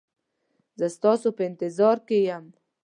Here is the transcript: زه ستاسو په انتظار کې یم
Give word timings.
زه 0.79 0.87
ستاسو 0.97 1.27
په 1.37 1.41
انتظار 1.49 1.97
کې 2.07 2.17
یم 2.27 2.45